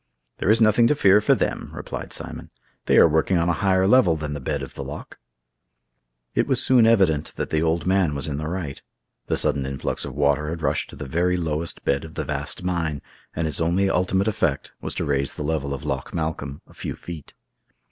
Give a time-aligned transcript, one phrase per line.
[0.39, 2.49] "There is nothing to fear for them," replied Simon;
[2.87, 5.19] "they are working on a higher level than the bed of the loch."
[6.33, 8.81] It was soon evident that the old man was in the right.
[9.27, 12.63] The sudden influx of water had rushed to the very lowest bed of the vast
[12.63, 13.03] mine,
[13.35, 16.95] and its only ultimate effect was to raise the level of Loch Malcolm a few
[16.95, 17.35] feet.